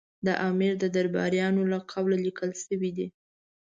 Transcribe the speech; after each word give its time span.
د 0.25 0.27
امیر 0.49 0.73
د 0.79 0.85
درباریانو 0.95 1.61
له 1.71 1.79
قوله 1.91 2.17
لیکل 2.25 2.51
شوي 2.63 2.91
دي. 2.97 3.07